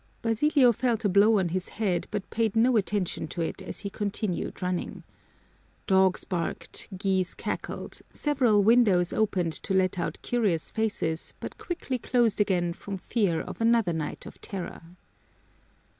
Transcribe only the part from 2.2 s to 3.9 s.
paid no attention to it as he